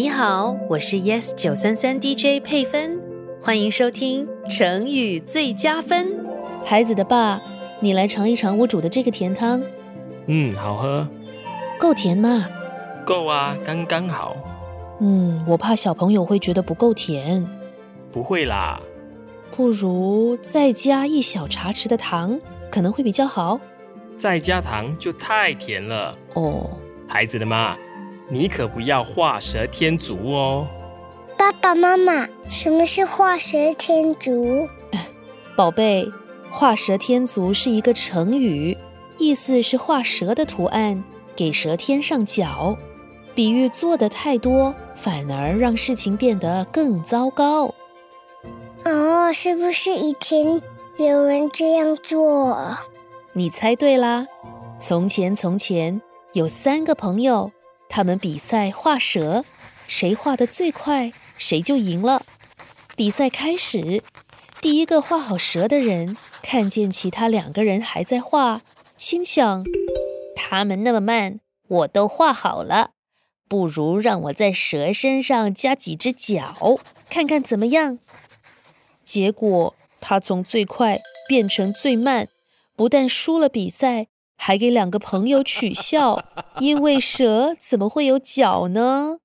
[0.00, 3.00] 你好，我是 Yes 九三三 DJ 佩芬，
[3.42, 6.06] 欢迎收听成语最佳分。
[6.64, 7.42] 孩子的爸，
[7.80, 9.60] 你来尝一尝我煮的这个甜汤，
[10.26, 11.08] 嗯，好喝，
[11.80, 12.46] 够甜吗？
[13.04, 14.36] 够啊，刚刚好。
[15.00, 17.44] 嗯，我怕小朋友会觉得不够甜，
[18.12, 18.80] 不会啦，
[19.50, 22.38] 不如再加一小茶匙的糖，
[22.70, 23.58] 可能会比较好。
[24.16, 26.16] 再加糖就太甜了。
[26.34, 26.70] 哦，
[27.08, 27.76] 孩子的妈，
[28.30, 30.66] 你可不要画蛇添足哦。
[31.36, 34.68] 爸爸妈妈，什么是画蛇添足？
[35.56, 36.10] 宝贝，
[36.50, 38.76] 画蛇添足是一个成语，
[39.16, 41.02] 意思是画蛇的图案，
[41.34, 42.76] 给蛇添上脚，
[43.34, 47.74] 比喻做的太多，反而让事情变得更糟糕。
[48.84, 50.60] 哦，是不是以前
[50.96, 52.76] 有人这样做？
[53.32, 54.26] 你猜对啦！
[54.80, 56.00] 从前从前
[56.32, 57.50] 有三个朋友，
[57.88, 59.44] 他们比赛画蛇，
[59.86, 62.24] 谁画的最快，谁就赢了。
[62.96, 64.02] 比赛开始，
[64.60, 68.62] 第一个画好蛇的人看见其他两个人还在画，
[68.96, 69.64] 心想：
[70.36, 72.90] 他们那么慢，我都画好了，
[73.48, 76.78] 不如让我在蛇身上加几只脚，
[77.08, 77.98] 看看怎么样。
[79.04, 82.28] 结果他从最快变成最慢。
[82.76, 84.06] 不但输了比赛，
[84.40, 86.24] 还给两个朋友取笑，
[86.60, 89.18] 因为蛇怎么会有脚呢？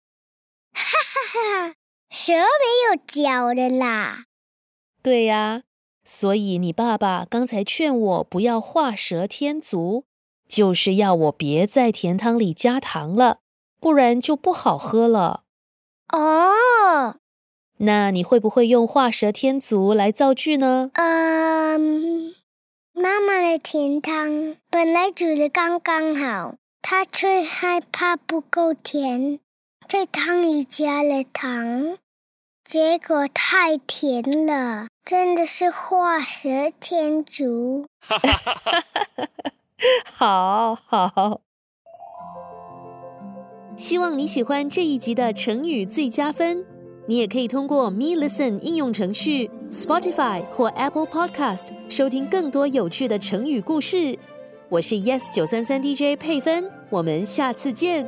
[0.74, 1.76] 哈哈哈，
[2.10, 4.26] 蛇没有脚的啦。
[5.04, 5.62] 对呀，
[6.04, 10.06] 所以你爸爸刚才劝我不要画蛇添足，
[10.48, 13.38] 就是要我别在甜汤里加糖了，
[13.80, 15.44] 不然就不好喝了。
[16.12, 17.18] 哦，
[17.78, 20.90] 那你会不会用画蛇添足来造句呢？
[20.96, 22.13] 嗯。
[23.04, 29.42] 妈妈的甜汤本来煮的刚刚好，她却害怕不够甜，
[29.90, 31.98] 在汤里加了糖，
[32.64, 37.88] 结果太甜了，真的是画蛇添足。
[38.00, 38.82] 哈哈哈哈
[39.18, 39.30] 哈
[40.06, 41.42] 好好，
[43.76, 46.66] 希望你喜欢这一集的成语最佳分。
[47.06, 54.16] 你也可以通过 Me Listen 应用程序、Spotify 或 Apple Podcast 收听更多有趣的成语故事。
[54.70, 58.08] 我是 Yes 九三三 DJ 佩芬，我们下次见。